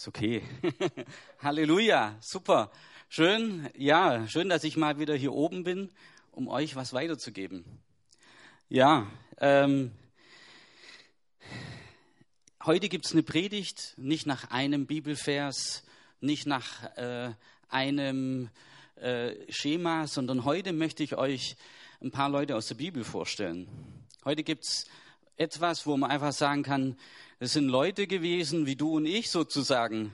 [0.00, 0.42] Ist okay.
[1.42, 2.70] Halleluja, super.
[3.10, 5.90] Schön, ja, schön, dass ich mal wieder hier oben bin,
[6.32, 7.66] um euch was weiterzugeben.
[8.70, 9.92] Ja, ähm,
[12.64, 15.84] heute gibt's eine Predigt, nicht nach einem Bibelvers,
[16.22, 17.34] nicht nach äh,
[17.68, 18.48] einem
[18.94, 21.56] äh, Schema, sondern heute möchte ich euch
[22.00, 23.68] ein paar Leute aus der Bibel vorstellen.
[24.24, 24.86] Heute gibt's
[25.40, 26.96] etwas, wo man einfach sagen kann,
[27.38, 30.12] es sind Leute gewesen wie du und ich sozusagen.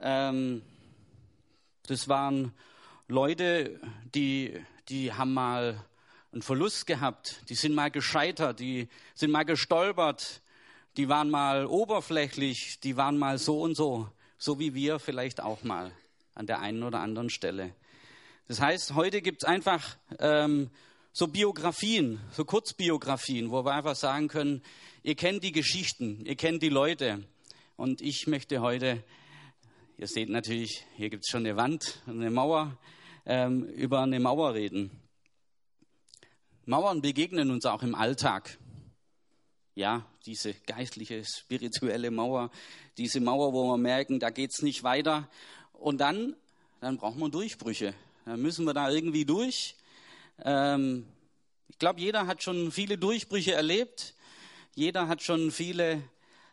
[0.00, 0.62] Ähm,
[1.86, 2.54] das waren
[3.06, 3.78] Leute,
[4.14, 5.84] die, die haben mal
[6.32, 10.40] einen Verlust gehabt, die sind mal gescheitert, die sind mal gestolpert,
[10.96, 15.64] die waren mal oberflächlich, die waren mal so und so, so wie wir vielleicht auch
[15.64, 15.92] mal
[16.34, 17.74] an der einen oder anderen Stelle.
[18.48, 20.70] Das heißt, heute gibt es einfach ähm,
[21.12, 24.62] so Biografien, so Kurzbiografien, wo wir einfach sagen können,
[25.02, 27.24] Ihr kennt die Geschichten, ihr kennt die Leute.
[27.76, 29.02] Und ich möchte heute,
[29.96, 32.76] ihr seht natürlich, hier gibt es schon eine Wand, eine Mauer,
[33.24, 34.90] ähm, über eine Mauer reden.
[36.66, 38.58] Mauern begegnen uns auch im Alltag.
[39.74, 42.50] Ja, diese geistliche, spirituelle Mauer,
[42.98, 45.30] diese Mauer, wo wir merken, da geht es nicht weiter.
[45.72, 46.36] Und dann,
[46.80, 47.94] dann brauchen wir Durchbrüche.
[48.26, 49.76] Dann müssen wir da irgendwie durch.
[50.44, 51.06] Ähm,
[51.68, 54.14] ich glaube, jeder hat schon viele Durchbrüche erlebt.
[54.74, 56.02] Jeder hat schon viele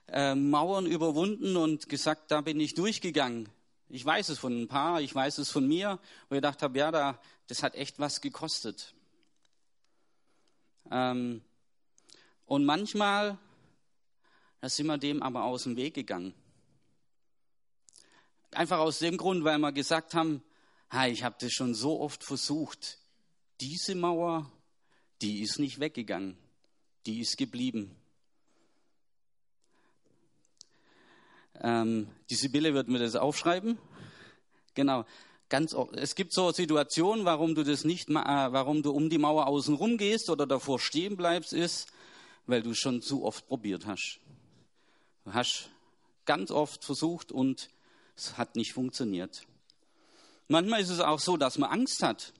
[0.07, 3.49] äh, Mauern überwunden und gesagt, da bin ich durchgegangen.
[3.89, 6.77] Ich weiß es von ein paar, ich weiß es von mir, wo ich gedacht habe,
[6.77, 8.93] ja, da, das hat echt was gekostet.
[10.91, 11.41] Ähm,
[12.45, 13.37] und manchmal,
[14.61, 16.33] da sind wir dem aber aus dem Weg gegangen.
[18.51, 20.43] Einfach aus dem Grund, weil wir gesagt haben,
[20.89, 22.99] ha, ich habe das schon so oft versucht.
[23.59, 24.51] Diese Mauer,
[25.21, 26.37] die ist nicht weggegangen,
[27.05, 27.95] die ist geblieben.
[31.59, 33.79] Ähm, die Sibylle wird mir das aufschreiben.
[34.75, 35.05] Genau.
[35.49, 39.47] Ganz, es gibt so Situationen, warum du das nicht, äh, warum du um die Mauer
[39.47, 41.87] außen rum gehst oder davor stehen bleibst, ist,
[42.45, 44.19] weil du schon zu oft probiert hast.
[45.23, 45.71] Du hast
[46.25, 47.69] ganz oft versucht und
[48.15, 49.47] es hat nicht funktioniert.
[50.47, 52.33] Manchmal ist es auch so, dass man Angst hat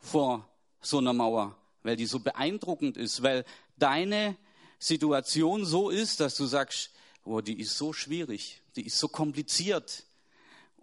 [0.00, 0.48] vor
[0.80, 3.44] so einer Mauer, weil die so beeindruckend ist, weil
[3.76, 4.36] deine
[4.78, 6.90] Situation so ist, dass du sagst,
[7.24, 10.04] oh, die ist so schwierig, die ist so kompliziert.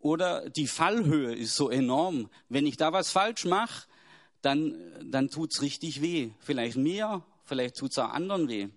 [0.01, 2.29] Oder die Fallhöhe ist so enorm.
[2.50, 3.88] Wenn ich da was falsch mache,
[4.41, 6.31] dann, dann tut's richtig weh.
[6.40, 8.68] Vielleicht mir, vielleicht tut's auch anderen weh.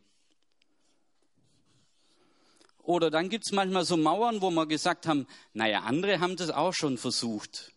[2.86, 6.72] Oder dann gibt's manchmal so Mauern, wo wir gesagt haben, naja, andere haben das auch
[6.72, 7.72] schon versucht.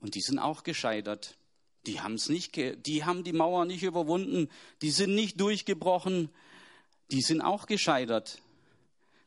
[0.00, 1.36] Und die sind auch gescheitert.
[1.86, 4.48] Die haben's nicht, die haben die Mauer nicht überwunden.
[4.82, 6.28] Die sind nicht durchgebrochen.
[7.10, 8.40] Die sind auch gescheitert.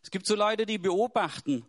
[0.03, 1.65] Es gibt so Leute, die beobachten,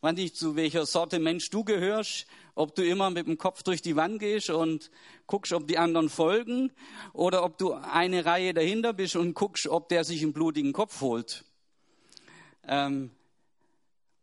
[0.00, 3.80] wann nicht zu welcher Sorte Mensch du gehörst, ob du immer mit dem Kopf durch
[3.80, 4.90] die Wand gehst und
[5.26, 6.72] guckst, ob die anderen folgen,
[7.12, 11.00] oder ob du eine Reihe dahinter bist und guckst, ob der sich einen blutigen Kopf
[11.00, 11.44] holt.
[12.66, 13.10] Ähm,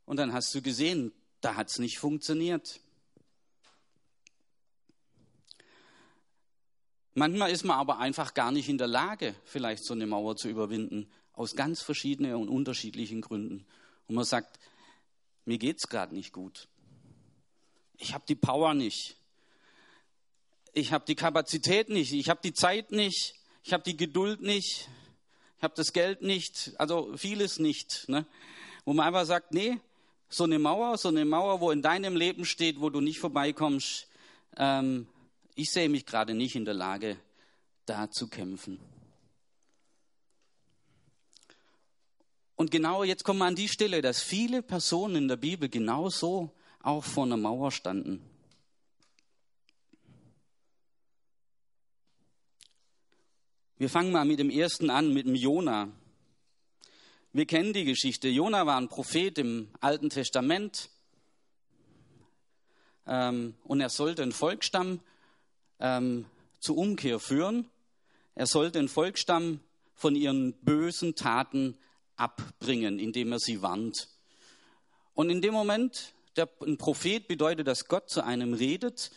[0.06, 2.80] und dann hast du gesehen, da hat es nicht funktioniert.
[7.14, 10.48] Manchmal ist man aber einfach gar nicht in der Lage, vielleicht so eine Mauer zu
[10.48, 13.66] überwinden aus ganz verschiedenen und unterschiedlichen Gründen.
[14.08, 14.60] Und man sagt,
[15.46, 16.68] mir geht's gerade nicht gut.
[17.98, 19.18] Ich habe die Power nicht.
[20.74, 22.14] Ich habe die Kapazität nicht.
[22.14, 23.36] Ich habe die Zeit nicht.
[23.64, 24.90] Ich habe die Geduld nicht.
[25.58, 26.74] Ich habe das Geld nicht.
[26.78, 28.08] Also vieles nicht.
[28.08, 28.26] Ne?
[28.86, 29.78] Wo man einfach sagt, nee,
[30.30, 34.08] so eine Mauer, so eine Mauer, wo in deinem Leben steht, wo du nicht vorbeikommst.
[34.58, 35.08] Ähm,
[35.56, 37.18] ich sehe mich gerade nicht in der Lage,
[37.86, 38.80] da zu kämpfen.
[42.56, 46.52] Und genau jetzt kommen wir an die Stelle, dass viele Personen in der Bibel genauso
[46.80, 48.22] auch vor einer Mauer standen.
[53.78, 55.90] Wir fangen mal mit dem ersten an, mit dem Jona.
[57.34, 58.28] Wir kennen die Geschichte.
[58.28, 60.92] Jona war ein Prophet im Alten Testament
[63.08, 65.00] ähm, und er sollte einen Volksstamm
[65.82, 66.26] ähm,
[66.60, 67.70] zur Umkehr führen.
[68.36, 69.60] Er sollte den Volksstamm
[69.94, 71.78] von ihren bösen Taten
[72.16, 74.08] abbringen, indem er sie warnt.
[75.14, 79.12] Und in dem Moment, der, ein Prophet bedeutet, dass Gott zu einem redet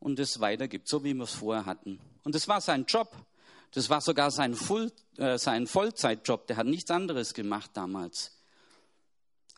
[0.00, 2.00] und es weitergibt, so wie wir es vorher hatten.
[2.24, 3.14] Und das war sein Job.
[3.72, 6.46] Das war sogar sein, Full, äh, sein Vollzeitjob.
[6.46, 8.32] Der hat nichts anderes gemacht damals.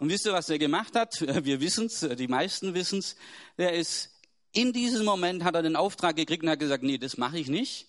[0.01, 1.21] Und wisst ihr, was er gemacht hat?
[1.45, 3.17] Wir wissen es, die meisten wissen es.
[3.57, 4.11] Er ist
[4.53, 7.49] in diesem Moment hat er den Auftrag gekriegt und hat gesagt, nee, das mache ich
[7.49, 7.87] nicht.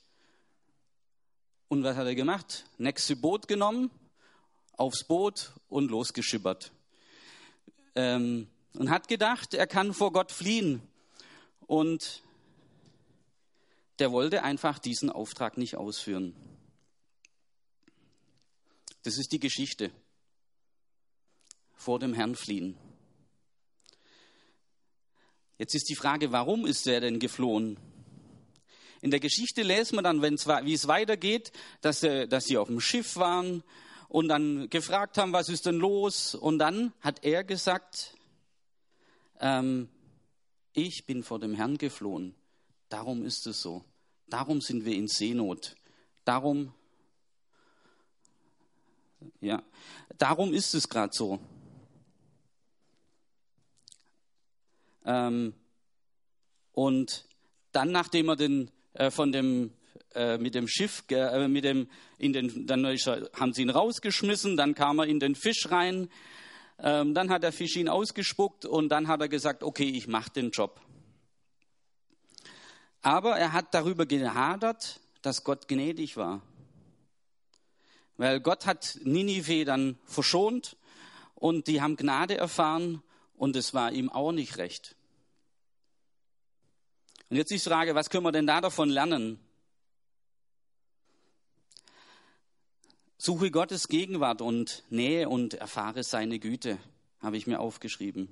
[1.68, 2.66] Und was hat er gemacht?
[2.78, 3.92] Nächste Boot genommen,
[4.74, 6.72] aufs Boot und losgeschippert.
[7.96, 10.82] ähm, und hat gedacht, er kann vor Gott fliehen.
[11.68, 12.24] Und
[14.00, 16.36] der wollte einfach diesen Auftrag nicht ausführen.
[19.04, 19.92] Das ist die Geschichte.
[21.76, 22.78] Vor dem Herrn fliehen.
[25.60, 27.78] Jetzt ist die Frage, warum ist er denn geflohen?
[29.02, 31.52] In der Geschichte lesen wir dann, wie es weitergeht,
[31.82, 33.62] dass, dass sie auf dem Schiff waren
[34.08, 36.34] und dann gefragt haben, was ist denn los?
[36.34, 38.16] Und dann hat er gesagt,
[39.42, 39.90] ähm,
[40.72, 42.36] ich bin vor dem Herrn geflohen.
[42.88, 43.84] Darum ist es so.
[44.28, 45.76] Darum sind wir in Seenot.
[46.24, 46.74] Darum,
[49.42, 49.62] ja,
[50.18, 51.38] darum ist es gerade so.
[55.06, 55.54] Ähm,
[56.74, 57.26] und
[57.72, 59.74] dann, nachdem er den, äh, von dem,
[60.16, 61.88] äh, mit dem Schiff, äh, mit dem,
[62.18, 66.10] in den, dann haben sie ihn rausgeschmissen, dann kam er in den Fisch rein,
[66.80, 70.32] ähm, dann hat der Fisch ihn ausgespuckt und dann hat er gesagt, okay, ich mache
[70.32, 70.82] den Job.
[73.02, 76.42] Aber er hat darüber gehadert, dass Gott gnädig war.
[78.18, 80.76] Weil Gott hat Ninive dann verschont
[81.36, 83.02] und die haben Gnade erfahren
[83.40, 84.96] und es war ihm auch nicht recht.
[87.30, 89.40] Und jetzt die Frage, was können wir denn da davon lernen?
[93.18, 96.80] Suche Gottes Gegenwart und Nähe und erfahre seine Güte,
[97.22, 98.28] habe ich mir aufgeschrieben.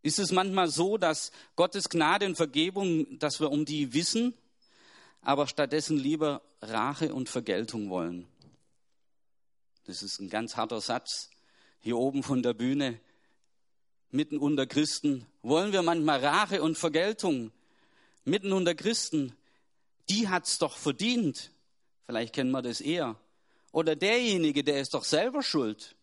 [0.00, 4.34] Ist es manchmal so, dass Gottes Gnade und Vergebung, dass wir um die wissen,
[5.20, 8.26] aber stattdessen lieber Rache und Vergeltung wollen?
[9.84, 11.28] Das ist ein ganz harter Satz
[11.82, 12.98] hier oben von der Bühne
[14.10, 15.26] mitten unter Christen?
[15.42, 17.50] Wollen wir manchmal Rache und Vergeltung
[18.24, 19.36] mitten unter Christen?
[20.08, 21.50] Die hat's doch verdient.
[22.06, 23.16] Vielleicht kennen wir das eher.
[23.72, 25.96] Oder derjenige, der ist doch selber schuld.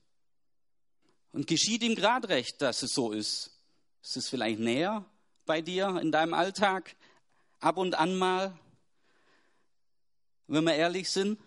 [1.32, 3.52] Und geschieht ihm gerade recht, dass es so ist.
[4.02, 5.06] Ist es vielleicht näher
[5.46, 6.96] bei dir in deinem Alltag?
[7.60, 8.58] Ab und an mal,
[10.48, 11.40] wenn wir ehrlich sind?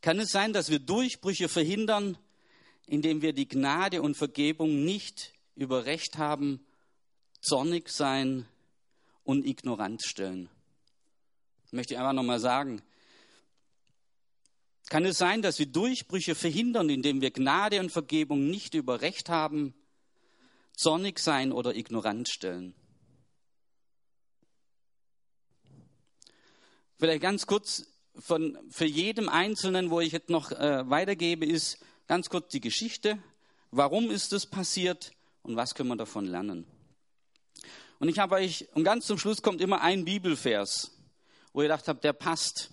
[0.00, 2.16] Kann es sein, dass wir Durchbrüche verhindern,
[2.86, 6.64] indem wir die Gnade und Vergebung nicht über Recht haben,
[7.40, 8.46] zornig sein
[9.24, 10.48] und ignorant stellen.
[11.64, 12.82] Das möchte ich einfach nochmal sagen.
[14.88, 19.28] Kann es sein, dass wir Durchbrüche verhindern, indem wir Gnade und Vergebung nicht über Recht
[19.28, 19.74] haben,
[20.74, 22.74] zornig sein oder ignorant stellen?
[26.98, 27.89] Vielleicht ganz kurz
[28.20, 31.78] von, für jedem Einzelnen, wo ich jetzt noch äh, weitergebe, ist,
[32.10, 33.20] Ganz kurz die Geschichte.
[33.70, 35.12] Warum ist es passiert
[35.44, 36.66] und was können wir davon lernen?
[38.00, 40.90] Und ich habe euch, und ganz zum Schluss kommt immer ein Bibelvers,
[41.52, 42.72] wo ihr gedacht habt, der passt.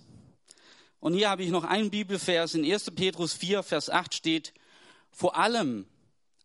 [0.98, 2.90] Und hier habe ich noch einen Bibelvers, in 1.
[2.96, 4.54] Petrus 4, Vers 8 steht,
[5.12, 5.86] vor allem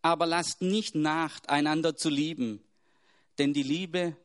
[0.00, 2.62] aber lasst nicht nach, einander zu lieben,
[3.38, 4.16] denn die Liebe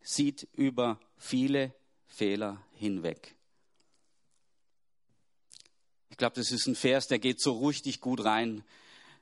[0.00, 1.74] sieht über viele
[2.06, 3.36] Fehler hinweg.
[6.16, 8.64] Ich glaube, das ist ein Vers, der geht so richtig gut rein.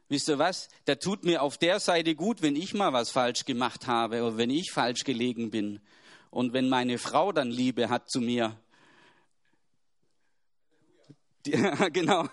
[0.08, 0.68] Wisst ihr was?
[0.86, 4.36] Der tut mir auf der Seite gut, wenn ich mal was falsch gemacht habe oder
[4.36, 5.80] wenn ich falsch gelegen bin.
[6.30, 8.56] Und wenn meine Frau dann Liebe hat zu mir,
[11.46, 11.50] die,
[11.92, 12.28] genau,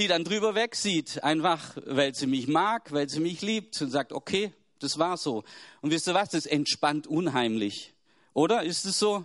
[0.00, 4.12] die dann drüber wegsieht, einfach, weil sie mich mag, weil sie mich liebt und sagt,
[4.12, 5.44] okay, das war so.
[5.82, 6.30] Und wisst ihr was?
[6.30, 7.94] Das entspannt unheimlich.
[8.32, 8.64] Oder?
[8.64, 9.24] Ist es so?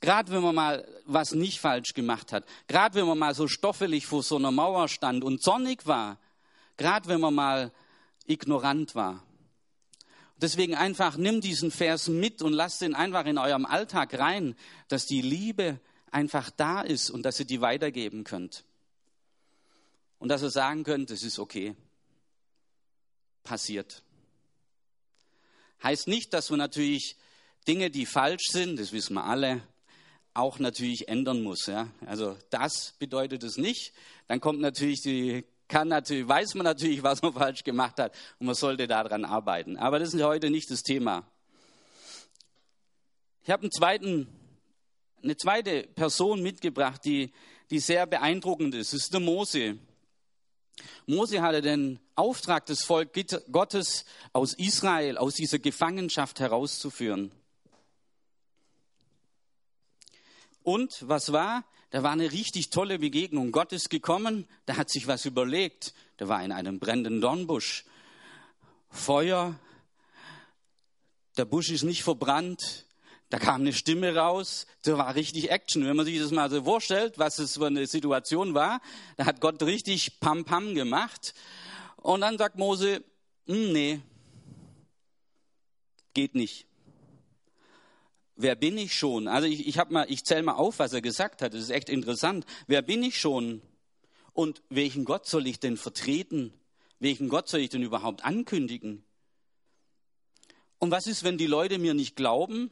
[0.00, 4.06] Gerade wenn man mal was nicht falsch gemacht hat, gerade wenn man mal so stoffelig
[4.06, 6.18] vor so einer Mauer stand und sonnig war,
[6.76, 7.72] gerade wenn man mal
[8.26, 9.22] ignorant war.
[10.36, 14.56] Deswegen einfach nimm diesen Vers mit und lasst ihn einfach in eurem Alltag rein,
[14.88, 15.78] dass die Liebe
[16.10, 18.64] einfach da ist und dass ihr die weitergeben könnt.
[20.18, 21.76] Und dass ihr sagen könnt, es ist okay.
[23.44, 24.02] Passiert.
[25.82, 27.16] Heißt nicht, dass wir natürlich
[27.68, 29.62] Dinge, die falsch sind, das wissen wir alle,
[30.34, 31.66] auch natürlich ändern muss.
[31.66, 31.88] Ja?
[32.06, 33.92] Also das bedeutet es nicht.
[34.28, 38.46] Dann kommt natürlich die, kann natürlich, weiß man natürlich, was man falsch gemacht hat und
[38.46, 39.76] man sollte daran arbeiten.
[39.76, 41.24] Aber das ist heute nicht das Thema.
[43.42, 44.28] Ich habe einen zweiten,
[45.22, 47.32] eine zweite Person mitgebracht, die,
[47.70, 48.92] die sehr beeindruckend ist.
[48.92, 49.78] Das ist der Mose.
[51.06, 53.10] Mose hatte den Auftrag, das Volk
[53.50, 57.32] Gottes aus Israel, aus dieser Gefangenschaft herauszuführen.
[60.62, 61.64] Und was war?
[61.90, 63.52] Da war eine richtig tolle Begegnung.
[63.52, 65.94] Gott ist gekommen, der hat sich was überlegt.
[66.18, 67.84] Der war in einem brennenden Dornbusch.
[68.90, 69.58] Feuer,
[71.36, 72.86] der Busch ist nicht verbrannt,
[73.30, 75.86] Da kam eine Stimme raus, da war richtig Action.
[75.86, 78.80] Wenn man sich das mal so vorstellt, was es für eine Situation war,
[79.16, 81.32] da hat Gott richtig Pam Pam gemacht.
[81.96, 83.04] Und dann sagt Mose,
[83.46, 84.00] hm, nee,
[86.12, 86.66] geht nicht.
[88.42, 89.28] Wer bin ich schon?
[89.28, 89.78] Also ich, ich,
[90.08, 91.54] ich zähle mal auf, was er gesagt hat.
[91.54, 92.44] Das ist echt interessant.
[92.66, 93.62] Wer bin ich schon?
[94.32, 96.52] Und welchen Gott soll ich denn vertreten?
[96.98, 99.04] Welchen Gott soll ich denn überhaupt ankündigen?
[100.78, 102.70] Und was ist, wenn die Leute mir nicht glauben?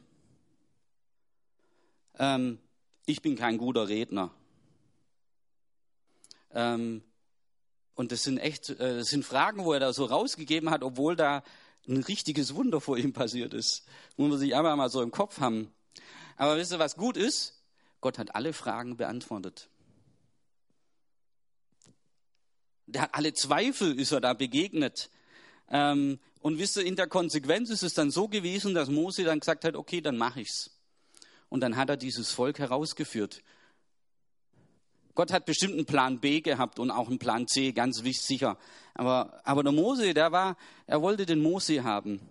[2.19, 2.59] ähm,
[3.05, 4.31] ich bin kein guter Redner.
[6.51, 7.01] Ähm,
[7.95, 11.15] und das sind echt, äh, das sind Fragen, wo er da so rausgegeben hat, obwohl
[11.15, 11.43] da
[11.89, 13.85] ein richtiges Wunder vor ihm passiert ist.
[14.15, 15.73] Muss man sich einfach mal so im Kopf haben.
[16.37, 17.61] Aber wisst ihr, was gut ist?
[17.99, 19.69] Gott hat alle Fragen beantwortet.
[22.85, 25.09] Der hat alle Zweifel, ist er da begegnet.
[25.69, 29.39] Ähm, und wisst ihr, in der Konsequenz ist es dann so gewesen, dass Mose dann
[29.39, 30.71] gesagt hat, okay, dann mache ich's.
[31.49, 33.43] Und dann hat er dieses Volk herausgeführt.
[35.19, 38.57] Gott hat bestimmt einen Plan B gehabt und auch einen Plan C, ganz sicher.
[38.93, 40.55] Aber, aber der Mose, der war,
[40.87, 42.21] er wollte den Mose haben.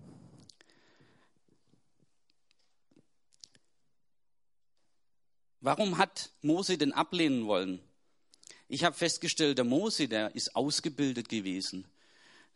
[5.61, 7.79] Warum hat Mose denn ablehnen wollen?
[8.69, 11.87] Ich habe festgestellt, der Mose, der ist ausgebildet gewesen.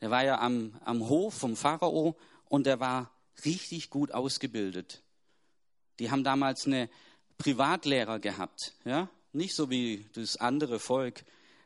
[0.01, 3.11] Der war ja am, am Hof vom Pharao und der war
[3.45, 5.03] richtig gut ausgebildet.
[5.99, 6.89] Die haben damals eine
[7.37, 11.25] Privatlehrer gehabt, ja, nicht so wie das andere Volk.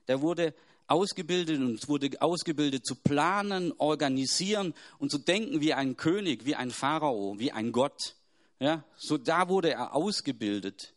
[0.09, 0.55] Der wurde
[0.87, 6.71] ausgebildet und wurde ausgebildet zu planen, organisieren und zu denken wie ein König, wie ein
[6.71, 8.15] Pharao, wie ein Gott.
[8.59, 10.95] Ja, so da wurde er ausgebildet.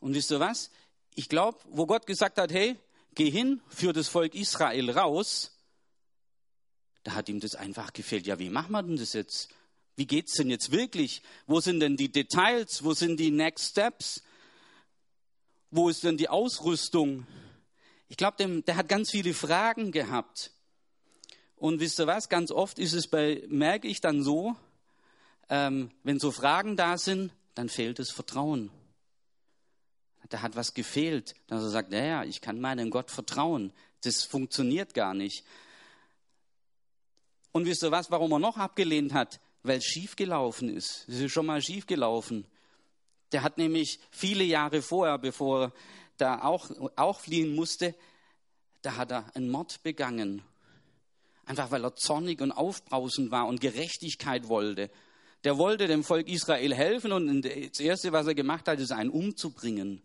[0.00, 0.70] Und wisst ihr was?
[1.14, 2.76] Ich glaube, wo Gott gesagt hat, hey,
[3.14, 5.52] geh hin, für das Volk Israel raus,
[7.04, 8.26] da hat ihm das einfach gefehlt.
[8.26, 9.48] Ja, wie machen wir denn das jetzt?
[9.94, 11.22] Wie geht's denn jetzt wirklich?
[11.46, 12.82] Wo sind denn die Details?
[12.84, 14.22] Wo sind die Next Steps?
[15.70, 17.26] Wo ist denn die Ausrüstung?
[18.08, 20.52] Ich glaube, der hat ganz viele Fragen gehabt.
[21.56, 22.28] Und wisst ihr was?
[22.28, 24.56] Ganz oft ist es bei, merke ich dann so,
[25.48, 28.70] ähm, wenn so Fragen da sind, dann fehlt das Vertrauen.
[30.28, 33.72] Da hat was gefehlt, dass er sagt, naja, ich kann meinem Gott vertrauen.
[34.02, 35.44] Das funktioniert gar nicht.
[37.52, 39.40] Und wisst ihr was, warum er noch abgelehnt hat?
[39.66, 41.04] weil es schiefgelaufen ist.
[41.08, 42.46] Es ist schon mal schiefgelaufen.
[43.32, 45.72] Der hat nämlich viele Jahre vorher, bevor er
[46.16, 47.94] da auch, auch fliehen musste,
[48.82, 50.42] da hat er einen Mord begangen.
[51.44, 54.90] Einfach weil er zornig und aufbrausend war und Gerechtigkeit wollte.
[55.44, 59.10] Der wollte dem Volk Israel helfen und das Erste, was er gemacht hat, ist einen
[59.10, 60.02] umzubringen.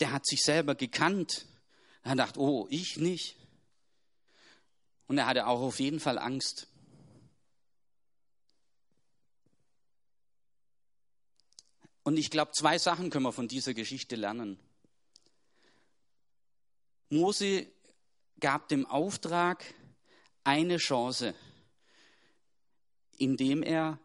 [0.00, 1.46] Der hat sich selber gekannt.
[2.02, 3.36] Er hat gedacht, oh, ich nicht.
[5.08, 6.68] Und er hatte auch auf jeden Fall Angst.
[12.08, 14.58] Und ich glaube, zwei Sachen können wir von dieser Geschichte lernen.
[17.10, 17.66] Mose
[18.40, 19.62] gab dem Auftrag
[20.42, 21.34] eine Chance,
[23.18, 23.98] indem er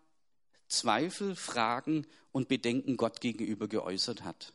[0.67, 4.51] Zweifel, Fragen und Bedenken Gott gegenüber geäußert hat.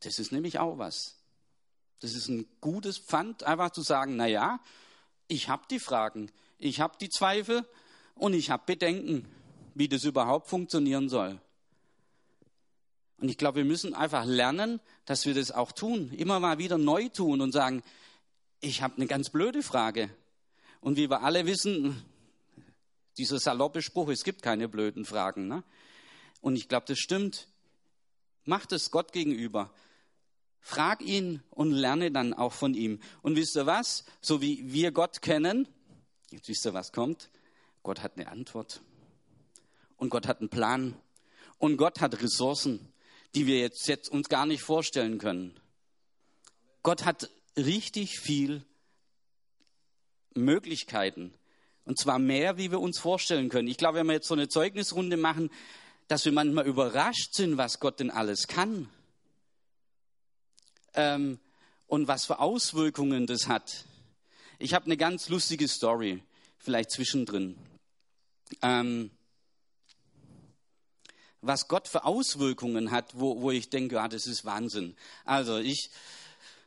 [0.00, 1.16] Das ist nämlich auch was.
[2.00, 4.60] Das ist ein gutes Pfand, einfach zu sagen, na ja,
[5.28, 7.66] ich habe die Fragen, ich habe die Zweifel
[8.16, 9.26] und ich habe Bedenken,
[9.74, 11.40] wie das überhaupt funktionieren soll.
[13.18, 16.78] Und ich glaube, wir müssen einfach lernen, dass wir das auch tun, immer mal wieder
[16.78, 17.82] neu tun und sagen,
[18.60, 20.10] ich habe eine ganz blöde Frage.
[20.80, 22.02] Und wie wir alle wissen,
[23.16, 25.48] dieser saloppe Spruch, es gibt keine blöden Fragen.
[25.48, 25.62] Ne?
[26.40, 27.48] Und ich glaube, das stimmt.
[28.44, 29.72] Macht es Gott gegenüber.
[30.60, 33.00] Frag ihn und lerne dann auch von ihm.
[33.22, 34.04] Und wisst ihr was?
[34.20, 35.68] So wie wir Gott kennen,
[36.30, 37.30] jetzt wisst ihr, was kommt.
[37.82, 38.80] Gott hat eine Antwort.
[39.96, 40.96] Und Gott hat einen Plan.
[41.58, 42.92] Und Gott hat Ressourcen
[43.36, 45.54] die wir jetzt, jetzt uns gar nicht vorstellen können.
[46.82, 48.64] Gott hat richtig viel
[50.34, 51.34] Möglichkeiten.
[51.84, 53.68] Und zwar mehr, wie wir uns vorstellen können.
[53.68, 55.50] Ich glaube, wenn wir jetzt so eine Zeugnisrunde machen,
[56.08, 58.88] dass wir manchmal überrascht sind, was Gott denn alles kann.
[60.94, 61.38] Ähm,
[61.88, 63.84] und was für Auswirkungen das hat.
[64.58, 66.22] Ich habe eine ganz lustige Story,
[66.56, 67.58] vielleicht zwischendrin.
[68.62, 69.10] Ähm,
[71.46, 74.96] was Gott für Auswirkungen hat, wo, wo ich denke, ah, das ist Wahnsinn.
[75.24, 75.90] Also ich,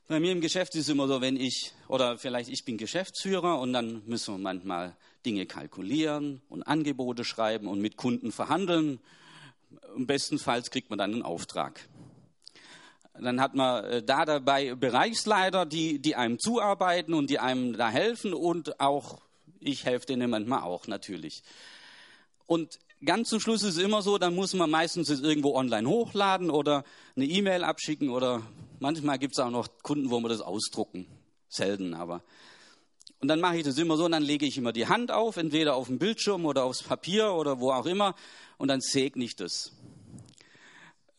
[0.07, 3.59] bei mir im Geschäft ist es immer so, wenn ich, oder vielleicht ich bin Geschäftsführer
[3.59, 4.95] und dann müssen wir manchmal
[5.25, 8.99] Dinge kalkulieren und Angebote schreiben und mit Kunden verhandeln.
[9.97, 11.87] Bestenfalls kriegt man dann einen Auftrag.
[13.13, 17.89] Dann hat man äh, da dabei Bereichsleiter, die, die einem zuarbeiten und die einem da
[17.89, 19.21] helfen und auch,
[19.59, 21.43] ich helfe denen manchmal auch natürlich.
[22.45, 25.87] Und ganz zum Schluss ist es immer so, dann muss man meistens es irgendwo online
[25.87, 26.83] hochladen oder
[27.15, 28.41] eine E-Mail abschicken oder
[28.79, 31.07] manchmal gibt es auch noch Kunden, wo wir das ausdrucken.
[31.47, 32.23] Selten, aber.
[33.21, 35.37] Und dann mache ich das immer so und dann lege ich immer die Hand auf,
[35.37, 38.15] entweder auf den Bildschirm oder aufs Papier oder wo auch immer
[38.57, 39.73] und dann segne ich das.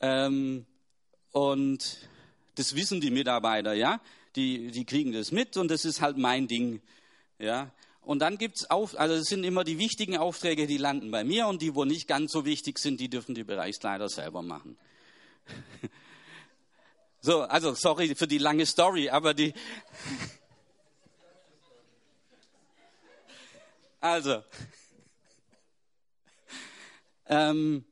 [0.01, 0.65] Ähm,
[1.33, 2.09] und
[2.55, 4.01] das wissen die Mitarbeiter, ja.
[4.37, 6.81] Die, die kriegen das mit und das ist halt mein Ding,
[7.39, 7.71] ja.
[8.03, 11.47] Und dann gibt's auf, also es sind immer die wichtigen Aufträge, die landen bei mir
[11.47, 14.77] und die, wo nicht ganz so wichtig sind, die dürfen die Bereichsleiter selber machen.
[17.21, 19.55] so, also sorry für die lange Story, aber die.
[24.01, 24.43] also.
[27.33, 27.85] Ähm,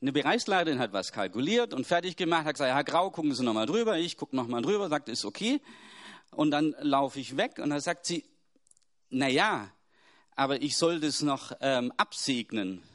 [0.00, 3.66] eine Bereichsleiterin hat was kalkuliert und fertig gemacht, hat gesagt, Herr Grau, gucken Sie nochmal
[3.66, 3.98] drüber.
[3.98, 5.60] Ich gucke nochmal drüber, sagt, ist okay.
[6.30, 8.24] Und dann laufe ich weg und dann sagt sie,
[9.08, 9.70] na ja,
[10.36, 12.82] aber ich soll das noch ähm, absegnen.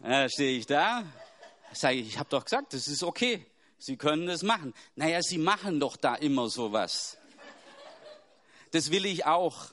[0.00, 1.04] Da stehe ich da,
[1.72, 3.44] sage ich, ich habe doch gesagt, das ist okay.
[3.78, 4.74] Sie können das machen.
[4.96, 7.16] Naja, Sie machen doch da immer sowas.
[8.72, 9.72] Das will ich auch.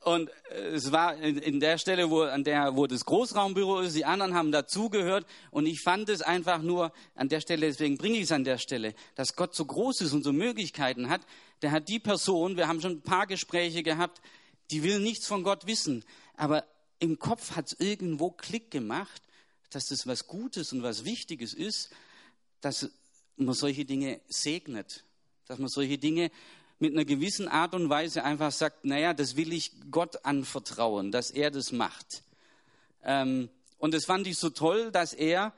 [0.00, 4.04] Und äh, es war in der Stelle, wo, an der, wo das Großraumbüro ist, die
[4.04, 5.26] anderen haben dazugehört.
[5.50, 8.58] Und ich fand es einfach nur an der Stelle, deswegen bringe ich es an der
[8.58, 11.20] Stelle, dass Gott so groß ist und so Möglichkeiten hat.
[11.62, 14.22] Der hat die Person, wir haben schon ein paar Gespräche gehabt,
[14.70, 16.04] die will nichts von Gott wissen.
[16.36, 16.64] Aber
[16.98, 19.22] im Kopf hat es irgendwo Klick gemacht,
[19.70, 21.90] dass das was Gutes und was Wichtiges ist,
[22.60, 22.90] dass
[23.36, 25.04] man solche Dinge segnet,
[25.46, 26.30] dass man solche Dinge
[26.80, 31.30] mit einer gewissen Art und Weise einfach sagt, naja, das will ich Gott anvertrauen, dass
[31.30, 32.22] er das macht.
[33.04, 35.52] Ähm, und das fand ich so toll, dass er,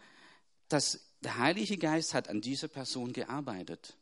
[0.69, 3.95] dass der Heilige Geist hat an dieser Person gearbeitet.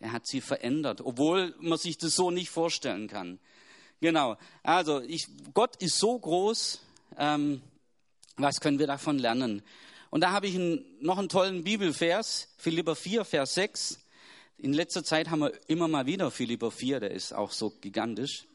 [0.00, 3.38] Er hat sie verändert, obwohl man sich das so nicht vorstellen kann.
[4.00, 4.36] Genau.
[4.64, 6.80] Also ich, Gott ist so groß.
[7.16, 7.62] Ähm,
[8.36, 9.62] was können wir davon lernen?
[10.10, 14.00] Und da habe ich einen, noch einen tollen Bibelvers, Philipper 4, Vers 6.
[14.58, 18.46] In letzter Zeit haben wir immer mal wieder Philipper 4, der ist auch so gigantisch.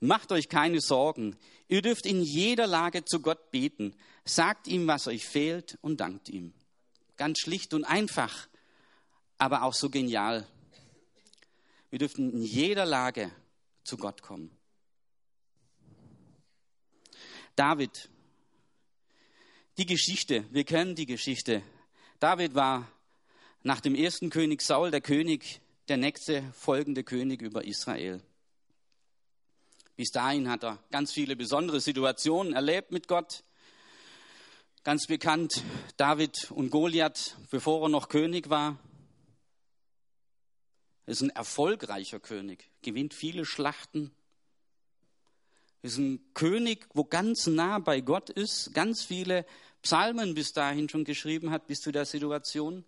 [0.00, 1.36] Macht euch keine Sorgen.
[1.68, 3.94] Ihr dürft in jeder Lage zu Gott beten.
[4.24, 6.54] Sagt ihm, was euch fehlt und dankt ihm.
[7.16, 8.48] Ganz schlicht und einfach,
[9.36, 10.46] aber auch so genial.
[11.90, 13.30] Wir dürfen in jeder Lage
[13.84, 14.50] zu Gott kommen.
[17.56, 18.08] David,
[19.76, 21.62] die Geschichte, wir kennen die Geschichte.
[22.20, 22.90] David war
[23.62, 28.22] nach dem ersten König Saul der König, der nächste folgende König über Israel.
[29.96, 33.44] Bis dahin hat er ganz viele besondere Situationen erlebt mit Gott.
[34.82, 35.62] Ganz bekannt
[35.98, 38.78] David und Goliath, bevor er noch König war.
[41.04, 44.10] Er ist ein erfolgreicher König, gewinnt viele Schlachten.
[45.82, 49.44] Er ist ein König, wo ganz nah bei Gott ist, ganz viele
[49.82, 52.84] Psalmen bis dahin schon geschrieben hat, bis zu der Situation.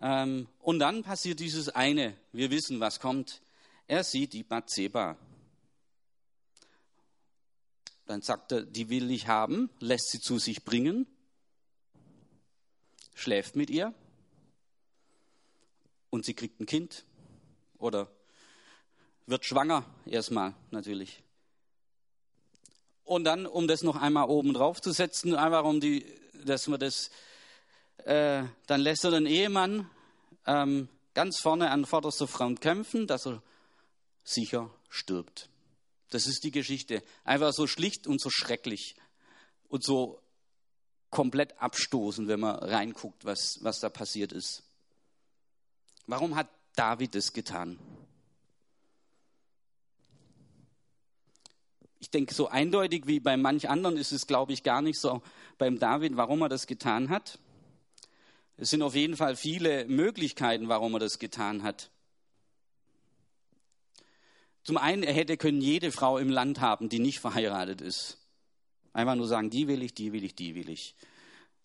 [0.00, 2.16] Ähm, und dann passiert dieses eine.
[2.32, 3.40] Wir wissen, was kommt.
[3.86, 5.16] Er sieht die Bathseba.
[8.06, 11.06] Dann sagt er, die will ich haben, lässt sie zu sich bringen,
[13.14, 13.92] schläft mit ihr
[16.10, 17.04] und sie kriegt ein Kind
[17.78, 18.08] oder
[19.26, 21.22] wird schwanger erstmal natürlich.
[23.04, 26.06] Und dann, um das noch einmal oben drauf zu setzen, einfach um die,
[26.44, 27.10] dass man das
[28.06, 29.90] äh, dann lässt er den Ehemann
[30.46, 33.42] ähm, ganz vorne an vorderster Front kämpfen, dass er
[34.22, 35.48] sicher stirbt.
[36.10, 37.02] Das ist die Geschichte.
[37.24, 38.94] Einfach so schlicht und so schrecklich
[39.68, 40.22] und so
[41.10, 44.62] komplett abstoßend, wenn man reinguckt, was, was da passiert ist.
[46.06, 47.76] Warum hat David es getan?
[51.98, 55.22] Ich denke, so eindeutig wie bei manch anderen ist es, glaube ich, gar nicht so
[55.58, 57.40] beim David, warum er das getan hat.
[58.58, 61.90] Es sind auf jeden Fall viele Möglichkeiten, warum er das getan hat.
[64.62, 68.18] Zum einen, er hätte können jede Frau im Land haben, die nicht verheiratet ist.
[68.92, 70.96] Einfach nur sagen, die will ich, die will ich, die will ich.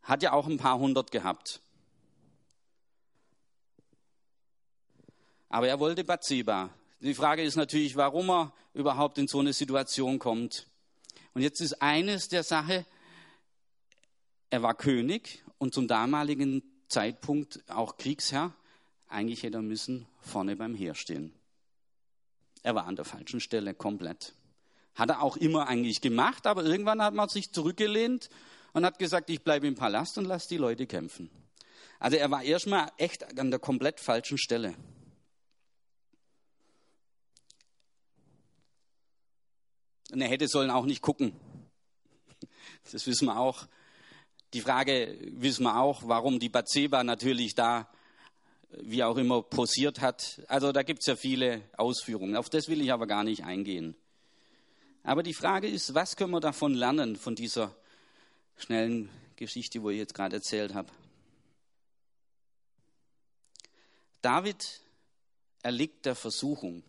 [0.03, 1.61] Hat ja auch ein paar hundert gehabt.
[5.49, 6.69] Aber er wollte Bathseba.
[6.99, 10.67] Die Frage ist natürlich, warum er überhaupt in so eine Situation kommt.
[11.33, 12.85] Und jetzt ist eines der Sache,
[14.49, 18.53] er war König und zum damaligen Zeitpunkt auch Kriegsherr.
[19.07, 21.33] Eigentlich hätte er müssen vorne beim Heer stehen.
[22.63, 24.33] Er war an der falschen Stelle komplett.
[24.95, 28.29] Hat er auch immer eigentlich gemacht, aber irgendwann hat man sich zurückgelehnt
[28.73, 31.29] und hat gesagt, ich bleibe im Palast und lasse die Leute kämpfen.
[31.99, 34.75] Also er war erstmal echt an der komplett falschen Stelle.
[40.11, 41.33] Und er hätte sollen auch nicht gucken.
[42.91, 43.67] Das wissen wir auch.
[44.53, 47.87] Die Frage wissen wir auch, warum die Bathseba natürlich da,
[48.81, 50.41] wie auch immer, posiert hat.
[50.47, 52.35] Also da gibt es ja viele Ausführungen.
[52.35, 53.95] Auf das will ich aber gar nicht eingehen.
[55.03, 57.75] Aber die Frage ist, was können wir davon lernen, von dieser
[58.57, 60.91] schnellen Geschichte, wo ich jetzt gerade erzählt habe?
[64.21, 64.81] David
[65.63, 66.83] erliegt der Versuchung,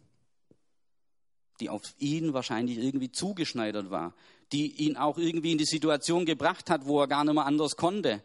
[1.61, 4.15] die auf ihn wahrscheinlich irgendwie zugeschneidert war,
[4.53, 7.77] die ihn auch irgendwie in die Situation gebracht hat, wo er gar nicht mehr anders
[7.77, 8.23] konnte.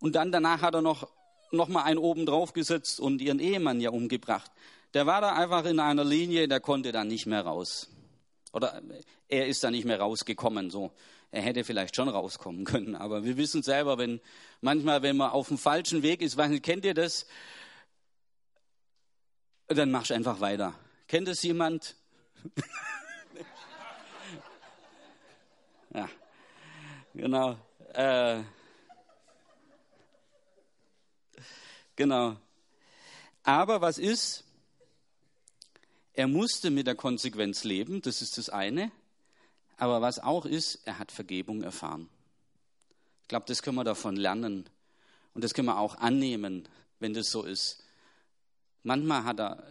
[0.00, 1.08] Und dann danach hat er noch,
[1.50, 4.50] noch mal einen oben drauf gesetzt und ihren Ehemann ja umgebracht.
[4.92, 7.88] Der war da einfach in einer Linie, der konnte da nicht mehr raus.
[8.52, 8.82] Oder
[9.28, 10.92] er ist da nicht mehr rausgekommen, so.
[11.30, 14.20] Er hätte vielleicht schon rauskommen können, aber wir wissen selber, wenn
[14.60, 17.26] manchmal, wenn man auf dem falschen Weg ist, weiß kennt ihr das?
[19.66, 20.74] Dann machst du einfach weiter.
[21.08, 21.96] Kennt es jemand?
[25.94, 26.08] ja,
[27.14, 27.56] genau.
[27.94, 28.42] Äh,
[31.96, 32.36] genau.
[33.44, 34.44] Aber was ist?
[36.12, 38.92] Er musste mit der Konsequenz leben, das ist das eine.
[39.76, 42.08] Aber was auch ist, er hat Vergebung erfahren.
[43.22, 44.68] Ich glaube, das können wir davon lernen.
[45.34, 46.68] Und das können wir auch annehmen,
[47.00, 47.82] wenn das so ist.
[48.84, 49.66] Manchmal hat er,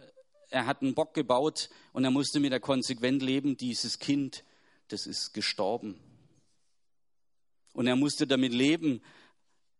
[0.50, 4.44] er hat einen Bock gebaut und er musste mit der Konsequenz leben, dieses Kind,
[4.88, 5.98] das ist gestorben.
[7.74, 9.02] Und er musste damit leben,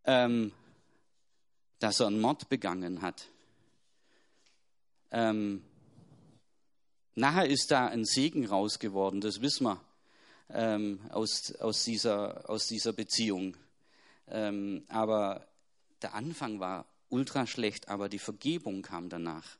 [0.04, 0.52] ähm,
[1.78, 3.28] dass er einen Mord begangen hat.
[5.10, 5.64] Ähm,
[7.14, 9.80] nachher ist da ein Segen raus geworden, das wissen wir
[10.50, 13.56] ähm, aus, aus, dieser, aus dieser Beziehung.
[14.28, 15.46] Ähm, aber
[16.02, 19.56] der Anfang war ultra schlecht, aber die Vergebung kam danach.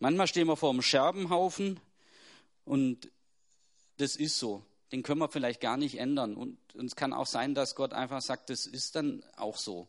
[0.00, 1.80] Manchmal stehen wir vor einem Scherbenhaufen
[2.64, 3.10] und
[3.96, 4.64] das ist so.
[4.92, 6.34] Den können wir vielleicht gar nicht ändern.
[6.36, 9.88] Und, und es kann auch sein, dass Gott einfach sagt, das ist dann auch so.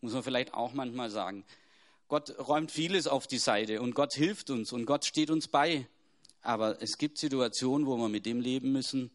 [0.00, 1.44] Muss man vielleicht auch manchmal sagen.
[2.08, 5.86] Gott räumt vieles auf die Seite und Gott hilft uns und Gott steht uns bei.
[6.40, 9.10] Aber es gibt Situationen, wo wir mit dem leben müssen,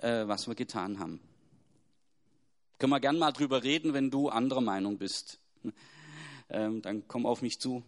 [0.00, 1.20] äh, was wir getan haben.
[2.78, 5.38] Können wir gern mal drüber reden, wenn du anderer Meinung bist.
[6.52, 7.84] Ähm, dann komm auf mich zu.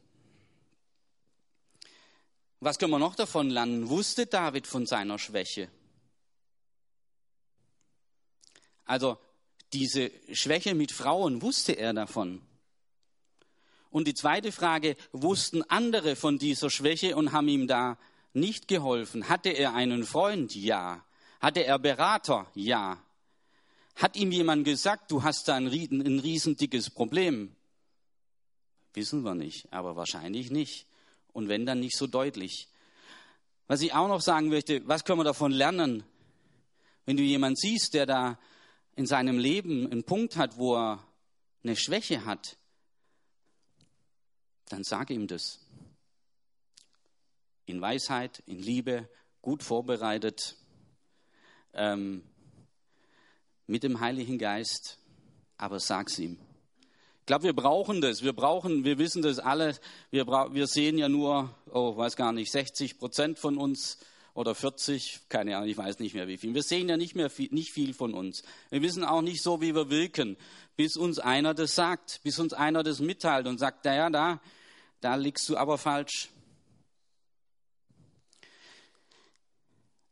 [2.60, 3.88] Was können wir noch davon lernen?
[3.88, 5.68] Wusste David von seiner Schwäche?
[8.92, 9.16] Also
[9.72, 12.42] diese Schwäche mit Frauen, wusste er davon?
[13.88, 17.96] Und die zweite Frage, wussten andere von dieser Schwäche und haben ihm da
[18.34, 19.30] nicht geholfen?
[19.30, 20.54] Hatte er einen Freund?
[20.54, 21.02] Ja.
[21.40, 22.50] Hatte er Berater?
[22.54, 23.02] Ja.
[23.96, 27.56] Hat ihm jemand gesagt, du hast da ein, ein riesendickes Problem?
[28.92, 30.86] Wissen wir nicht, aber wahrscheinlich nicht.
[31.32, 32.68] Und wenn, dann nicht so deutlich.
[33.68, 36.04] Was ich auch noch sagen möchte, was können wir davon lernen?
[37.06, 38.38] Wenn du jemanden siehst, der da
[38.96, 41.06] in seinem Leben einen Punkt hat, wo er
[41.64, 42.56] eine Schwäche hat,
[44.68, 45.60] dann sag ihm das
[47.66, 49.08] in Weisheit, in Liebe,
[49.40, 50.56] gut vorbereitet,
[51.72, 52.22] ähm,
[53.66, 54.98] mit dem Heiligen Geist,
[55.56, 56.38] aber sag's ihm.
[57.20, 58.22] Ich glaube, wir brauchen das.
[58.22, 59.78] Wir brauchen, wir wissen das alle.
[60.10, 63.98] Wir, wir sehen ja nur, oh, weiß gar nicht, 60 Prozent von uns
[64.34, 66.54] oder 40, keine Ahnung, ich weiß nicht mehr wie viel.
[66.54, 68.42] Wir sehen ja nicht mehr viel, nicht viel von uns.
[68.70, 70.36] Wir wissen auch nicht so, wie wir wirken,
[70.76, 74.40] bis uns einer das sagt, bis uns einer das mitteilt und sagt, naja, da,
[75.00, 76.30] da liegst du aber falsch.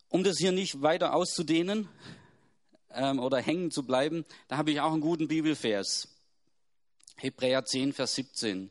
[0.08, 1.88] Um das hier nicht weiter auszudehnen
[2.92, 6.08] ähm, oder hängen zu bleiben, da habe ich auch einen guten Bibelvers.
[7.16, 8.70] Hebräer 10, Vers 17.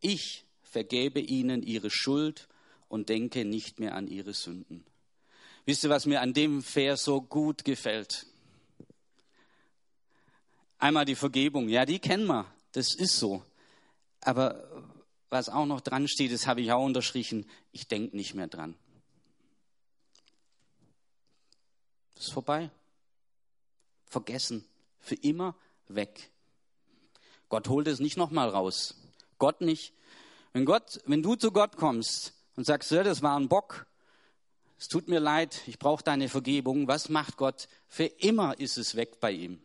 [0.00, 2.48] Ich vergebe ihnen ihre Schuld
[2.88, 4.84] und denke nicht mehr an ihre Sünden.
[5.66, 8.26] Wisst ihr, was mir an dem Vers so gut gefällt?
[10.78, 13.42] Einmal die Vergebung, ja, die kennen wir, das ist so.
[14.20, 14.86] Aber
[15.28, 18.74] was auch noch dran steht, das habe ich auch unterstrichen, ich denke nicht mehr dran.
[22.14, 22.70] Das ist vorbei.
[24.06, 24.64] Vergessen.
[25.00, 25.54] Für immer
[25.86, 26.30] weg.
[27.48, 28.94] Gott holt es nicht nochmal raus.
[29.38, 29.92] Gott nicht.
[30.52, 33.86] Wenn Gott, wenn du zu Gott kommst und sagst, ja, das war ein Bock,
[34.80, 37.68] es tut mir leid, ich brauche deine Vergebung, was macht Gott?
[37.86, 39.62] Für immer ist es weg bei ihm.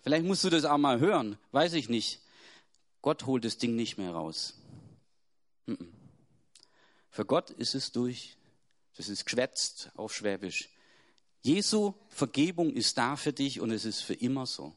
[0.00, 2.20] Vielleicht musst du das auch mal hören, weiß ich nicht.
[3.02, 4.54] Gott holt das Ding nicht mehr raus.
[7.10, 8.36] Für Gott ist es durch.
[8.96, 10.68] Das ist geschwätzt auf Schwäbisch.
[11.42, 14.76] Jesu Vergebung ist da für dich und es ist für immer so.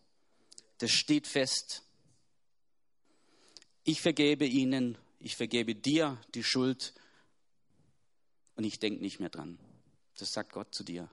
[0.79, 1.83] Das steht fest.
[3.83, 6.93] Ich vergebe ihnen, ich vergebe dir die Schuld
[8.55, 9.59] und ich denke nicht mehr dran.
[10.17, 11.09] Das sagt Gott zu dir.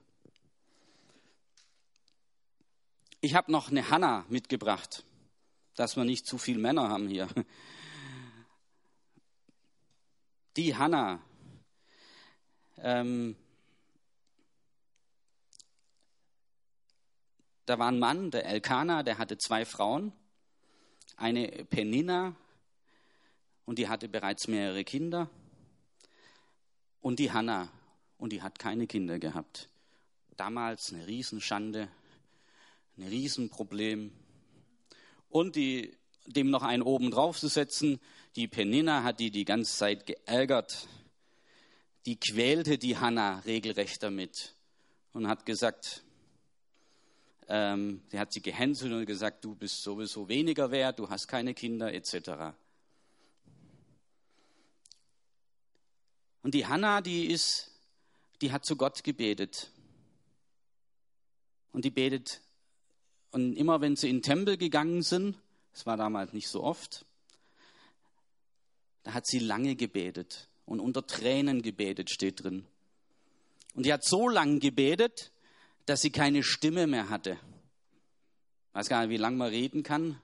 [3.20, 5.04] Ich habe noch eine Hanna mitgebracht,
[5.74, 7.28] dass wir nicht zu viele Männer haben hier.
[10.56, 11.20] Die Hanna.
[12.78, 13.36] Ähm,
[17.66, 20.12] da war ein Mann, der Elkanah, der hatte zwei Frauen.
[21.16, 22.36] Eine Penina
[23.66, 25.28] und die hatte bereits mehrere Kinder.
[27.02, 27.68] Und die Hanna
[28.16, 29.68] und die hat keine Kinder gehabt.
[30.36, 31.88] Damals eine Riesenschande,
[32.96, 34.12] ein Riesenproblem.
[35.28, 38.00] Und die, dem noch einen oben drauf zu setzen,
[38.36, 40.88] die Penina hat die die ganze Zeit geärgert.
[42.06, 44.54] Die quälte die Hanna regelrecht damit
[45.12, 46.04] und hat gesagt,
[47.48, 51.54] ähm, sie hat sie gehänselt und gesagt, du bist sowieso weniger wert, du hast keine
[51.54, 52.54] Kinder etc.
[56.46, 57.72] Und die Hanna, die ist,
[58.40, 59.72] die hat zu Gott gebetet.
[61.72, 62.40] Und die betet,
[63.32, 65.36] und immer wenn sie in den Tempel gegangen sind,
[65.72, 67.04] das war damals nicht so oft,
[69.02, 72.64] da hat sie lange gebetet und unter Tränen gebetet, steht drin.
[73.74, 75.32] Und die hat so lange gebetet,
[75.86, 77.40] dass sie keine Stimme mehr hatte.
[78.68, 80.20] Ich weiß gar nicht, wie lange man reden kann.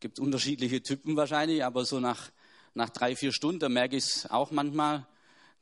[0.00, 2.30] Gibt unterschiedliche Typen wahrscheinlich, aber so nach,
[2.72, 5.06] nach drei, vier Stunden, da merke ich es auch manchmal,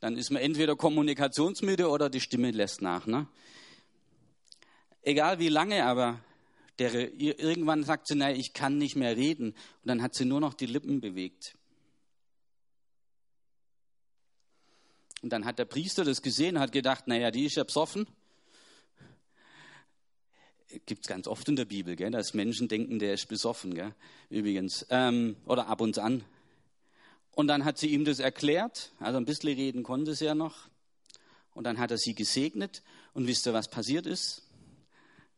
[0.00, 3.06] dann ist man entweder kommunikationsmüde oder die Stimme lässt nach.
[3.06, 3.26] Ne?
[5.02, 6.20] Egal wie lange, aber
[6.78, 9.52] der, irgendwann sagt sie, nein, ich kann nicht mehr reden.
[9.52, 11.56] Und dann hat sie nur noch die Lippen bewegt.
[15.22, 18.06] Und dann hat der Priester das gesehen, hat gedacht, naja, die ist ja besoffen.
[20.84, 23.94] Gibt es ganz oft in der Bibel, gell, dass Menschen denken, der ist besoffen, gell,
[24.28, 24.86] übrigens.
[24.90, 26.24] Ähm, oder ab und an.
[27.36, 30.70] Und dann hat sie ihm das erklärt, also ein bisschen reden konnte sie ja noch.
[31.52, 32.82] Und dann hat er sie gesegnet.
[33.12, 34.42] Und wisst ihr, was passiert ist?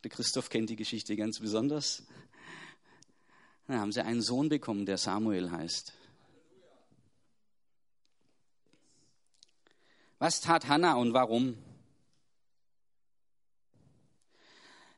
[0.05, 2.07] Der Christoph kennt die Geschichte ganz besonders.
[3.67, 5.93] Dann haben sie einen Sohn bekommen, der Samuel heißt.
[10.21, 11.59] Was tat Hannah und warum?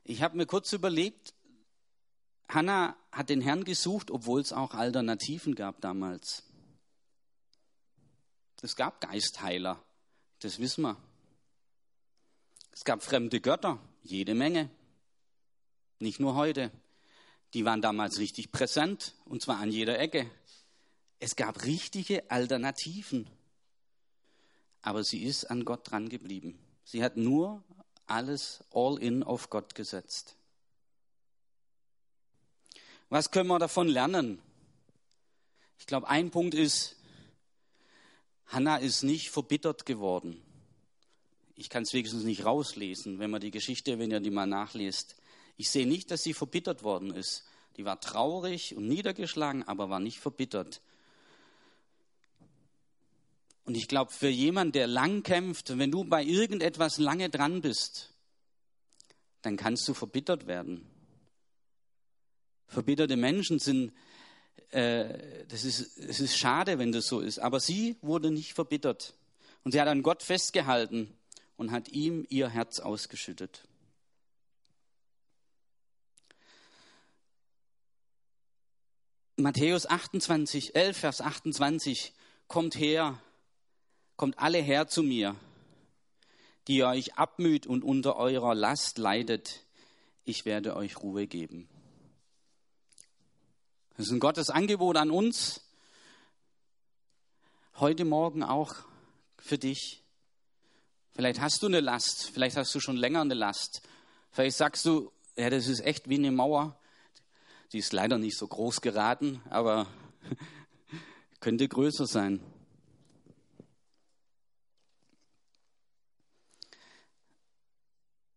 [0.04, 1.32] Ich habe mir kurz überlegt,
[2.46, 6.44] Hannah hat den Herrn gesucht, obwohl es auch Alternativen gab damals.
[8.62, 9.83] Es gab Geistheiler,
[10.40, 10.96] das wissen wir.
[12.73, 14.70] Es gab fremde Götter, jede Menge.
[15.99, 16.70] Nicht nur heute.
[17.55, 20.31] Die waren damals richtig präsent, und zwar an jeder Ecke.
[21.18, 23.29] Es gab richtige Alternativen.
[24.83, 26.59] Aber sie ist an Gott dran geblieben.
[26.85, 27.62] Sie hat nur
[28.07, 30.37] alles all in auf Gott gesetzt.
[33.09, 34.40] Was können wir davon lernen?
[35.79, 36.96] Ich glaube, ein Punkt ist,
[38.50, 40.42] Hannah ist nicht verbittert geworden.
[41.54, 45.14] Ich kann es wenigstens nicht rauslesen, wenn man die Geschichte, wenn ihr die mal nachlest.
[45.56, 47.44] Ich sehe nicht, dass sie verbittert worden ist.
[47.76, 50.80] Die war traurig und niedergeschlagen, aber war nicht verbittert.
[53.64, 58.12] Und ich glaube, für jemanden, der lang kämpft, wenn du bei irgendetwas lange dran bist,
[59.42, 60.90] dann kannst du verbittert werden.
[62.66, 63.92] Verbitterte Menschen sind
[64.70, 67.38] äh, das, ist, es ist schade, wenn das so ist.
[67.38, 69.14] Aber sie wurde nicht verbittert.
[69.64, 71.12] Und sie hat an Gott festgehalten
[71.57, 73.62] und hat ihm ihr Herz ausgeschüttet.
[79.37, 82.12] Matthäus 28, 11, Vers 28,
[82.46, 83.18] kommt her,
[84.16, 85.35] kommt alle her zu mir,
[86.68, 89.64] die ihr euch abmüht und unter eurer Last leidet,
[90.25, 91.68] ich werde euch Ruhe geben.
[94.00, 95.60] Das ist ein Gottes Angebot an uns.
[97.76, 98.74] Heute Morgen auch
[99.36, 100.02] für dich.
[101.12, 103.82] Vielleicht hast du eine Last, vielleicht hast du schon länger eine Last.
[104.30, 106.80] Vielleicht sagst du, ja, das ist echt wie eine Mauer.
[107.74, 109.86] Die ist leider nicht so groß geraten, aber
[111.40, 112.40] könnte größer sein.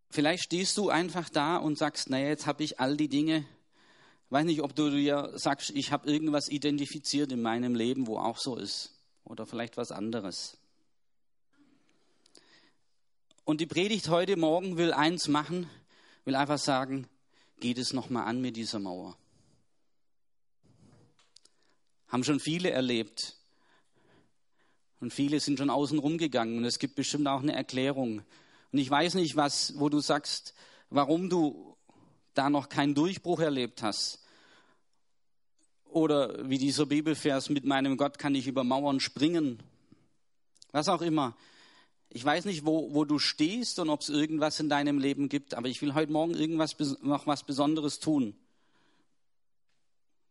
[0.10, 3.46] Vielleicht stehst du einfach da und sagst, naja, jetzt habe ich all die Dinge,
[4.34, 8.40] weiß nicht, ob du dir sagst, ich habe irgendwas identifiziert in meinem Leben, wo auch
[8.40, 8.92] so ist.
[9.26, 10.58] Oder vielleicht was anderes.
[13.46, 15.70] Und die Predigt heute Morgen will eins machen,
[16.26, 17.08] will einfach sagen,
[17.60, 19.16] geht es nochmal an mit dieser Mauer.
[22.08, 23.38] Haben schon viele erlebt.
[25.00, 26.58] Und viele sind schon außen rumgegangen.
[26.58, 28.24] Und es gibt bestimmt auch eine Erklärung.
[28.72, 30.56] Und ich weiß nicht, was, wo du sagst,
[30.90, 31.78] warum du
[32.34, 34.23] da noch keinen Durchbruch erlebt hast.
[35.94, 39.60] Oder wie dieser Bibelvers, mit meinem Gott kann ich über Mauern springen.
[40.72, 41.36] Was auch immer.
[42.10, 45.54] Ich weiß nicht, wo, wo du stehst und ob es irgendwas in deinem Leben gibt,
[45.54, 48.36] aber ich will heute Morgen irgendwas, noch was Besonderes tun.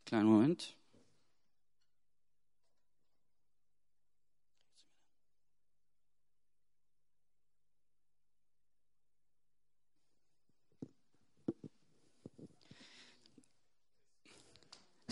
[0.05, 0.75] Kleinen Moment.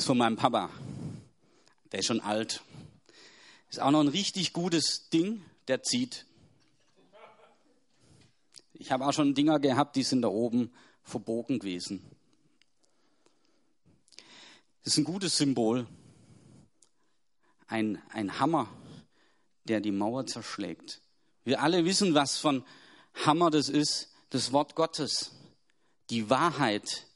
[0.01, 0.71] Ist von meinem Papa.
[1.93, 2.63] Der ist schon alt.
[3.69, 6.25] Ist auch noch ein richtig gutes Ding, der zieht.
[8.73, 12.03] Ich habe auch schon Dinger gehabt, die sind da oben verbogen gewesen.
[14.83, 15.87] Das ist ein gutes Symbol.
[17.67, 18.71] Ein, ein Hammer,
[19.65, 21.03] der die Mauer zerschlägt.
[21.45, 22.65] Wir alle wissen, was von
[23.27, 24.15] Hammer das ist.
[24.31, 25.33] Das Wort Gottes.
[26.09, 27.07] Die Wahrheit,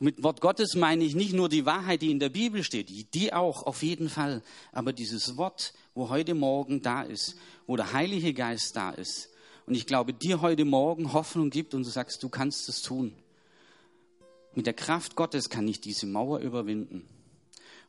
[0.00, 3.32] mit Wort Gottes meine ich nicht nur die Wahrheit, die in der Bibel steht, die
[3.32, 8.32] auch auf jeden Fall, aber dieses Wort, wo heute Morgen da ist, wo der Heilige
[8.32, 9.30] Geist da ist.
[9.66, 13.12] Und ich glaube, dir heute Morgen Hoffnung gibt und du sagst, du kannst es tun.
[14.54, 17.06] Mit der Kraft Gottes kann ich diese Mauer überwinden.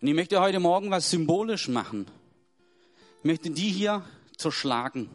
[0.01, 2.07] Und ich möchte heute Morgen was symbolisch machen.
[3.19, 4.03] Ich möchte die hier
[4.35, 5.09] zerschlagen.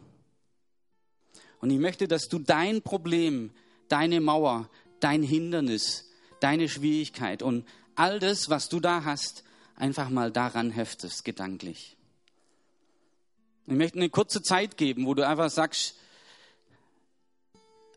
[1.59, 3.51] Und ich möchte, dass du dein Problem,
[3.87, 6.09] deine Mauer, dein Hindernis,
[6.45, 9.43] deine Schwierigkeit und all das, was du da hast,
[9.75, 11.97] einfach mal daran heftest, gedanklich.
[13.65, 15.95] Ich möchte eine kurze Zeit geben, wo du einfach sagst,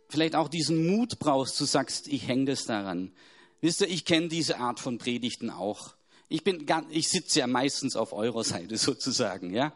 [0.09, 3.13] vielleicht auch diesen Mut brauchst, du sagst, ich hänge das daran.
[3.61, 5.95] Wisst ihr, ich kenne diese Art von Predigten auch.
[6.31, 6.43] Ich
[6.89, 9.75] ich sitze ja meistens auf eurer Seite sozusagen, ja.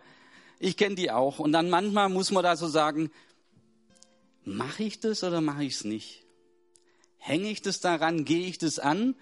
[0.58, 1.40] Ich kenne die auch.
[1.40, 3.10] Und dann manchmal muss man da so sagen,
[4.46, 6.21] mache ich das oder mache ich es nicht?
[7.24, 8.24] Hänge ich das daran?
[8.24, 9.14] Gehe ich das an?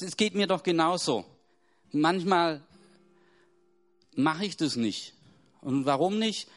[0.00, 1.24] Das geht mir doch genauso.
[1.92, 2.66] Manchmal
[4.16, 5.14] mache ich das nicht.
[5.60, 6.48] Und warum nicht?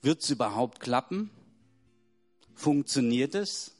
[0.00, 1.28] Wird es überhaupt klappen?
[2.54, 3.74] Funktioniert es?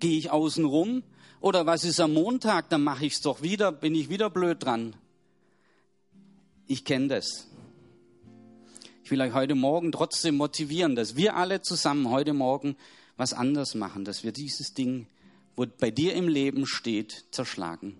[0.00, 1.04] Gehe ich außen rum?
[1.40, 2.68] Oder was ist am Montag?
[2.68, 4.96] Dann mache ich es doch wieder, bin ich wieder blöd dran.
[6.66, 7.46] Ich kenne das.
[9.04, 12.76] Ich will euch heute Morgen trotzdem motivieren, dass wir alle zusammen heute Morgen
[13.16, 15.06] was anders machen, dass wir dieses Ding,
[15.56, 17.96] wo bei dir im Leben steht, zerschlagen.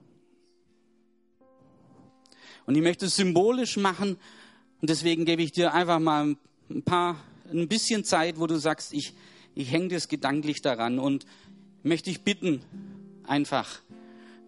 [2.67, 4.19] Und ich möchte es symbolisch machen
[4.81, 6.37] und deswegen gebe ich dir einfach mal
[6.69, 9.15] ein paar, ein bisschen Zeit, wo du sagst, ich,
[9.55, 11.27] ich hänge das gedanklich daran und
[11.83, 12.63] möchte ich bitten,
[13.25, 13.81] einfach,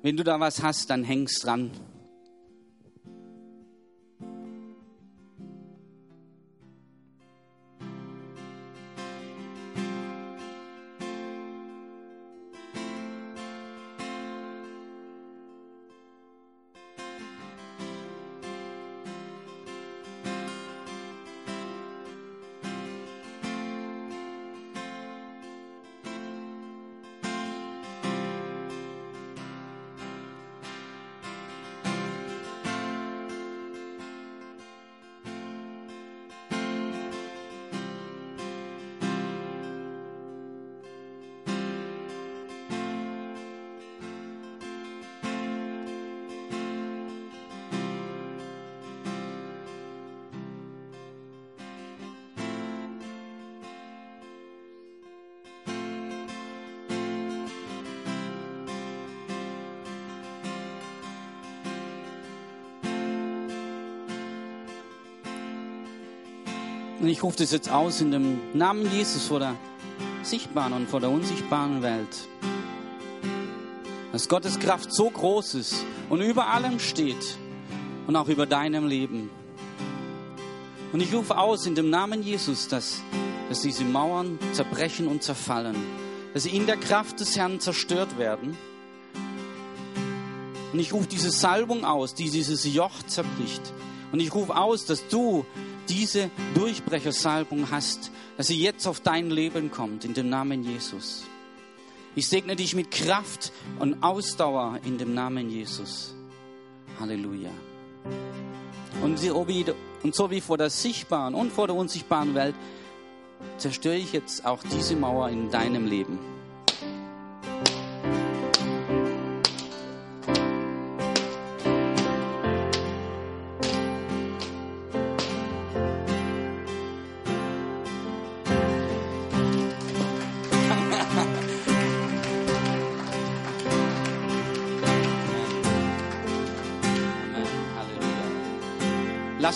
[0.03, 1.71] wenn du da was hast, dann hängst dran.
[67.01, 69.55] Und ich rufe das jetzt aus in dem Namen Jesus vor der
[70.23, 72.29] sichtbaren und vor der unsichtbaren Welt.
[74.11, 77.39] Dass Gottes Kraft so groß ist und über allem steht
[78.09, 79.31] und auch über deinem Leben.
[80.93, 83.01] Und ich rufe aus in dem Namen Jesus, dass,
[83.49, 85.77] dass diese Mauern zerbrechen und zerfallen,
[86.35, 88.57] dass sie in der Kraft des Herrn zerstört werden.
[90.73, 93.63] Und ich rufe diese Salbung aus, die dieses Joch zerbricht.
[94.11, 95.45] Und ich rufe aus, dass du
[95.89, 101.25] diese Durchbrechersalbung hast, dass sie jetzt auf dein Leben kommt, in dem Namen Jesus.
[102.15, 106.15] Ich segne dich mit Kraft und Ausdauer in dem Namen Jesus.
[106.99, 107.51] Halleluja.
[109.03, 112.55] Und so wie vor der sichtbaren und vor der unsichtbaren Welt
[113.59, 116.19] zerstöre ich jetzt auch diese Mauer in deinem Leben.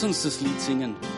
[0.02, 1.11] Lass uns das Lied singen.